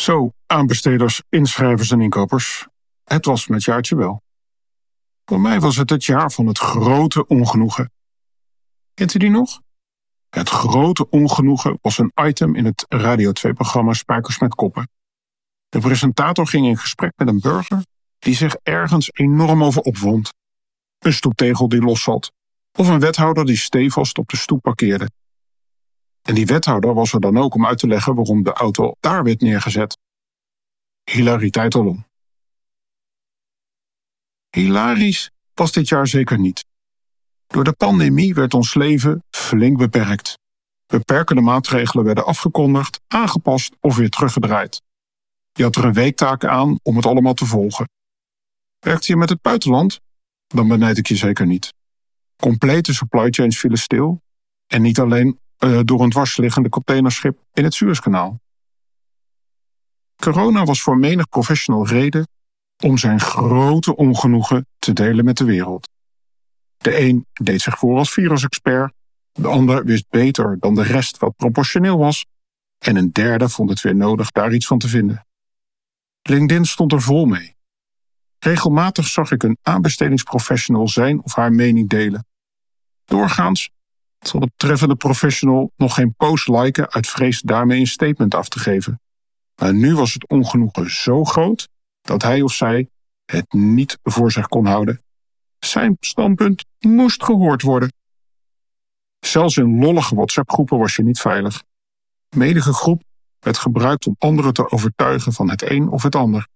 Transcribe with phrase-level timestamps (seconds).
[0.00, 2.66] Zo, aanbesteders, inschrijvers en inkopers.
[3.04, 4.22] Het was met jaartje wel.
[5.24, 7.92] Voor mij was het het jaar van het grote ongenoegen.
[8.94, 9.60] Kent u die nog?
[10.30, 14.88] Het grote ongenoegen was een item in het Radio 2-programma Spijkers met Koppen.
[15.68, 17.84] De presentator ging in gesprek met een burger
[18.18, 20.32] die zich ergens enorm over opwond.
[20.98, 22.32] Een stoeptegel die los zat,
[22.78, 25.10] of een wethouder die stevast op de stoep parkeerde.
[26.26, 29.24] En die wethouder was er dan ook om uit te leggen waarom de auto daar
[29.24, 29.98] werd neergezet.
[31.10, 32.06] Hilariteit alom.
[34.50, 36.64] Hilarisch was dit jaar zeker niet.
[37.46, 40.38] Door de pandemie werd ons leven flink beperkt.
[40.86, 44.82] Beperkende maatregelen werden afgekondigd, aangepast of weer teruggedraaid.
[45.52, 47.88] Je had er een weektaak aan om het allemaal te volgen.
[48.78, 50.00] Werkte je met het buitenland?
[50.46, 51.74] Dan benijd ik je zeker niet.
[52.36, 54.22] Complete supply chains vielen stil.
[54.66, 58.40] En niet alleen uh, door een dwarsliggende containerschip in het Suezkanaal.
[60.16, 62.28] Corona was voor menig professional reden
[62.84, 65.88] om zijn grote ongenoegen te delen met de wereld.
[66.76, 68.92] De een deed zich voor als virusexpert,
[69.32, 72.26] de ander wist beter dan de rest wat proportioneel was,
[72.78, 75.26] en een derde vond het weer nodig daar iets van te vinden.
[76.22, 77.56] LinkedIn stond er vol mee.
[78.38, 82.26] Regelmatig zag ik een aanbestedingsprofessional zijn of haar mening delen.
[83.04, 83.70] Doorgaans
[84.18, 88.58] zal de betreffende professional nog geen post liken uit vrees daarmee een statement af te
[88.58, 89.00] geven.
[89.60, 91.68] Maar nu was het ongenoegen zo groot
[92.00, 92.88] dat hij of zij
[93.24, 95.02] het niet voor zich kon houden.
[95.58, 97.92] Zijn standpunt moest gehoord worden.
[99.20, 101.62] Zelfs in lollige WhatsApp-groepen was je niet veilig.
[102.36, 103.02] Medige groep
[103.40, 106.48] werd gebruikt om anderen te overtuigen van het een of het ander.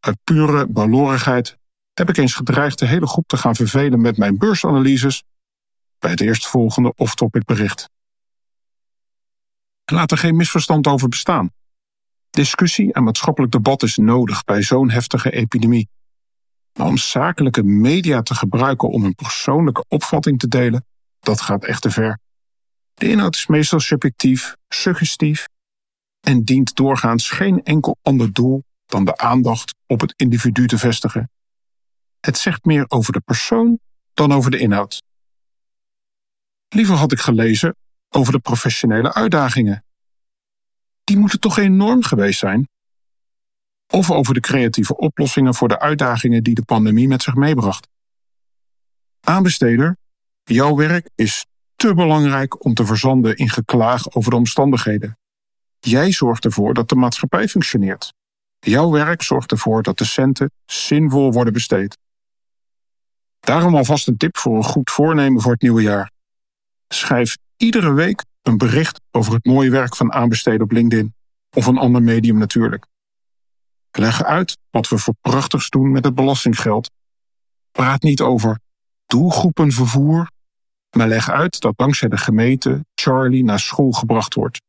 [0.00, 1.58] Uit pure balorigheid
[1.94, 5.22] heb ik eens gedreigd de hele groep te gaan vervelen met mijn beursanalyses
[6.04, 7.90] bij het eerstvolgende off-topic bericht.
[9.84, 11.50] Laat er geen misverstand over bestaan.
[12.30, 15.88] Discussie en maatschappelijk debat is nodig bij zo'n heftige epidemie.
[16.72, 20.84] Maar om zakelijke media te gebruiken om een persoonlijke opvatting te delen,
[21.20, 22.18] dat gaat echt te ver.
[22.94, 25.46] De inhoud is meestal subjectief, suggestief
[26.20, 31.30] en dient doorgaans geen enkel ander doel dan de aandacht op het individu te vestigen.
[32.20, 33.78] Het zegt meer over de persoon
[34.14, 35.02] dan over de inhoud.
[36.74, 37.76] Liever had ik gelezen
[38.08, 39.84] over de professionele uitdagingen.
[41.04, 42.68] Die moeten toch enorm geweest zijn?
[43.92, 47.88] Of over de creatieve oplossingen voor de uitdagingen die de pandemie met zich meebracht.
[49.20, 49.96] Aanbesteder,
[50.44, 51.46] jouw werk is
[51.76, 55.18] te belangrijk om te verzanden in geklaag over de omstandigheden.
[55.78, 58.12] Jij zorgt ervoor dat de maatschappij functioneert.
[58.58, 61.98] Jouw werk zorgt ervoor dat de centen zinvol worden besteed.
[63.40, 66.12] Daarom alvast een tip voor een goed voornemen voor het nieuwe jaar.
[66.88, 71.14] Schrijf iedere week een bericht over het mooie werk van aanbesteden op LinkedIn.
[71.50, 72.86] Of een ander medium natuurlijk.
[73.90, 76.90] Leg uit wat we voor prachtigs doen met het belastinggeld.
[77.72, 78.60] Praat niet over
[79.06, 80.30] doelgroepenvervoer,
[80.90, 84.60] maar leg uit dat dankzij de gemeente Charlie naar school gebracht wordt,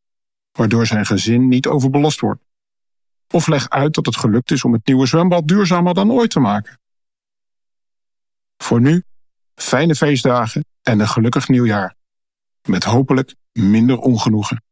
[0.52, 2.44] waardoor zijn gezin niet overbelast wordt.
[3.28, 6.40] Of leg uit dat het gelukt is om het nieuwe zwembad duurzamer dan ooit te
[6.40, 6.80] maken.
[8.58, 9.04] Voor nu,
[9.56, 11.96] fijne feestdagen en een gelukkig nieuwjaar.
[12.66, 14.64] Met hopelijk minder ongenoegen.